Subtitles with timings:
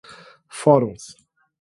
[0.59, 1.05] fóruns